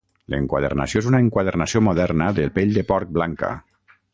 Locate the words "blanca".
3.19-3.53